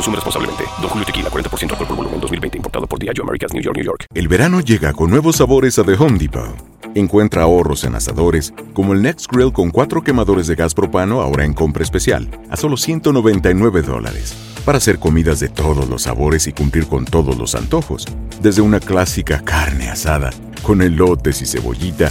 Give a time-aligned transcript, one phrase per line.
[0.00, 0.64] Consume responsablemente.
[0.80, 2.56] Don Julio Tequila, 40% alcohol por volumen, 2020.
[2.56, 4.06] Importado por Diageo Americas, New York, New York.
[4.14, 6.56] El verano llega con nuevos sabores a The Home Depot.
[6.94, 11.44] Encuentra ahorros en asadores, como el Next Grill con cuatro quemadores de gas propano ahora
[11.44, 14.34] en compra especial, a solo 199 dólares.
[14.64, 18.06] Para hacer comidas de todos los sabores y cumplir con todos los antojos.
[18.40, 20.30] Desde una clásica carne asada,
[20.62, 22.10] con elotes y cebollita,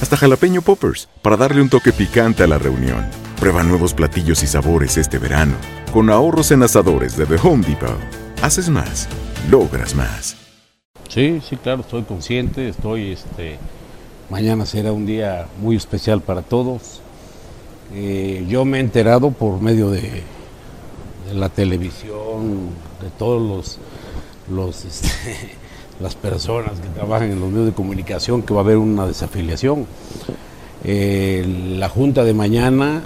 [0.00, 3.06] hasta jalapeño poppers, para darle un toque picante a la reunión.
[3.38, 5.54] Prueba nuevos platillos y sabores este verano.
[5.92, 7.98] Con ahorros en asadores de The Home Depot.
[8.42, 9.08] Haces más,
[9.50, 10.36] logras más.
[11.08, 13.58] Sí, sí, claro, estoy consciente, estoy, este,
[14.30, 17.00] mañana será un día muy especial para todos.
[17.94, 20.22] Eh, yo me he enterado por medio de,
[21.28, 22.70] de la televisión,
[23.02, 23.78] de todos los,
[24.54, 25.08] los este,
[26.00, 29.86] las personas que trabajan en los medios de comunicación que va a haber una desafiliación.
[30.84, 31.44] Eh,
[31.76, 33.02] la junta de mañana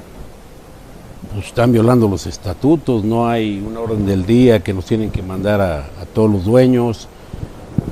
[1.32, 5.22] pues, están violando los estatutos, no hay una orden del día que nos tienen que
[5.22, 7.08] mandar a, todos los dueños,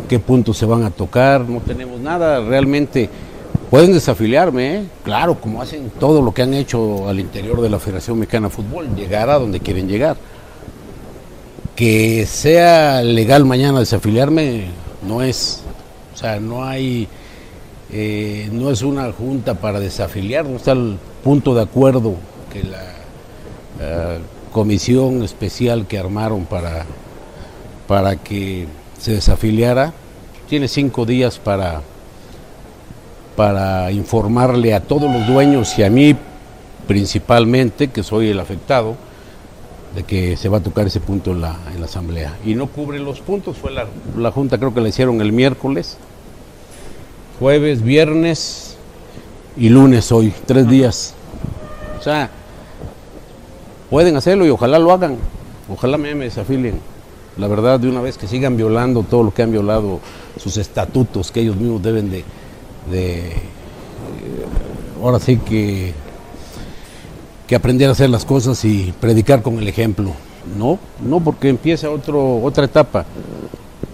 [0.08, 3.08] qué puntos se van a tocar, no tenemos nada realmente.
[3.70, 4.84] Pueden desafiliarme, ¿eh?
[5.04, 8.54] claro, como hacen todo lo que han hecho al interior de la Federación Mexicana de
[8.54, 10.16] Fútbol, llegar a donde quieren llegar.
[11.76, 14.66] Que sea legal mañana desafiliarme,
[15.02, 15.62] no es.
[16.14, 17.08] O sea, no hay.
[17.92, 22.14] eh, no es una junta para desafiliar, no está el punto de acuerdo
[22.52, 22.84] que la
[23.80, 24.18] eh,
[24.52, 26.84] comisión especial que armaron para,
[27.86, 28.66] para que
[28.98, 29.92] se desafiliara
[30.48, 31.82] tiene cinco días para,
[33.36, 36.16] para informarle a todos los dueños y a mí
[36.86, 38.96] principalmente, que soy el afectado,
[39.94, 42.36] de que se va a tocar ese punto en la, en la asamblea.
[42.44, 43.86] Y no cubre los puntos, fue la,
[44.16, 45.96] la junta creo que la hicieron el miércoles,
[47.38, 48.76] jueves, viernes
[49.56, 51.14] y lunes hoy, tres días.
[51.98, 52.30] O sea,
[53.90, 55.16] pueden hacerlo y ojalá lo hagan,
[55.68, 56.78] ojalá me, me desafilien.
[57.36, 60.00] La verdad, de una vez que sigan violando todo lo que han violado,
[60.36, 62.24] sus estatutos que ellos mismos deben de,
[62.90, 63.34] de eh,
[65.02, 65.94] ahora sí que,
[67.50, 70.12] que aprender a hacer las cosas y predicar con el ejemplo.
[70.56, 73.04] No, no porque empieza otro, otra etapa.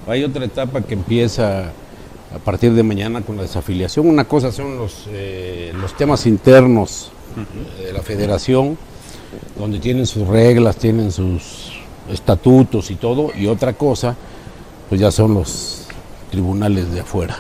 [0.06, 1.71] Hay otra etapa que empieza
[2.34, 4.09] a partir de mañana con la desafiliación.
[4.11, 7.11] Una cosa son los, eh, los temas internos
[7.83, 8.77] de la federación,
[9.59, 11.81] donde tienen sus reglas, tienen sus
[12.12, 14.16] estatutos y todo, y otra cosa,
[14.91, 15.87] pues ya son los
[16.31, 17.39] tribunales de afuera.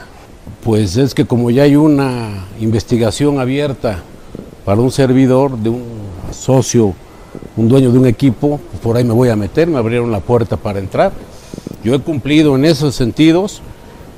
[0.64, 4.02] Pues es que como ya hay una investigación abierta
[4.64, 6.05] para un servidor de un
[6.46, 6.94] socio,
[7.56, 10.20] un dueño de un equipo, pues por ahí me voy a meter, me abrieron la
[10.20, 11.12] puerta para entrar.
[11.82, 13.60] Yo he cumplido en esos sentidos,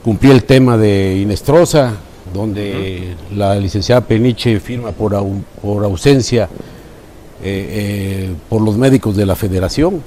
[0.05, 1.95] cumplí el tema de Inestrosa,
[2.35, 6.45] donde la licenciada Peniche firma por, au- por ausencia
[7.43, 10.03] eh, eh, por los médicos de la federación.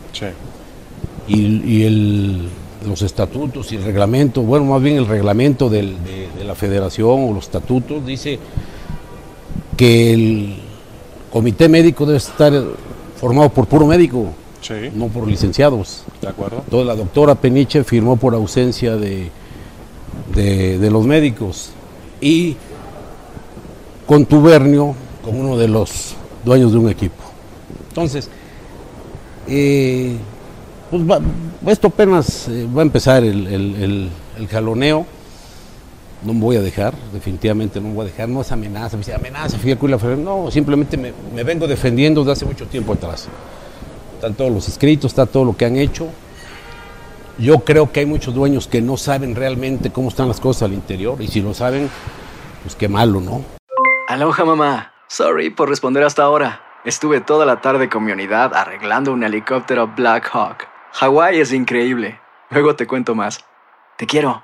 [1.28, 2.50] Y, y el-
[2.88, 7.30] los estatutos y el reglamento, bueno, más bien el reglamento del- de, de la federación
[7.30, 8.38] o los estatutos dice
[9.78, 10.56] que el
[11.32, 12.52] comité médico debe estar
[13.20, 14.28] formado por puro médico,
[14.94, 16.04] no por licenciados.
[16.22, 16.58] ¿De acuerdo?
[16.64, 19.30] Entonces la doctora Peniche firmó por ausencia de,
[20.36, 21.70] de, de los médicos
[22.20, 22.56] y
[24.06, 27.24] contubernio con uno de los dueños de un equipo.
[27.90, 28.30] Entonces,
[29.48, 30.16] eh,
[30.90, 31.22] Pues va-
[31.68, 35.06] esto apenas eh, va a empezar el, el- el- el jaloneo.
[36.24, 38.30] No me voy a dejar, definitivamente no me voy a dejar.
[38.30, 40.20] No es amenaza, me dice amenaza, fui a Cuila Ferrer.
[40.20, 43.28] No, simplemente me, me vengo defendiendo desde hace mucho tiempo atrás.
[44.16, 46.08] Están todos los escritos, está todo lo que han hecho.
[47.38, 50.74] Yo creo que hay muchos dueños que no saben realmente cómo están las cosas al
[50.74, 51.20] interior.
[51.22, 51.90] Y si lo saben,
[52.62, 53.44] pues qué malo, ¿no?
[54.08, 54.94] Aloha mamá.
[55.08, 56.62] Sorry por responder hasta ahora.
[56.86, 60.68] Estuve toda la tarde con mi unidad arreglando un helicóptero Black Hawk.
[60.94, 62.20] Hawái es increíble.
[62.50, 63.44] Luego te cuento más.
[63.98, 64.44] Te quiero.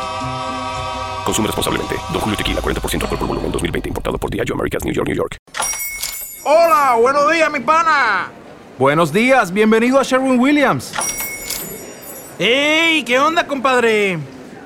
[1.25, 1.95] Consume responsablemente.
[2.11, 3.89] Don Julio Tequila, 40% alcohol por volumen, 2020.
[3.89, 5.37] Importado por Diageo Americas, New York, New York.
[6.43, 8.31] Hola, buenos días, mi pana.
[8.79, 10.93] Buenos días, bienvenido a Sherwin Williams.
[12.39, 13.03] ¡Ey!
[13.03, 14.17] ¿Qué onda, compadre?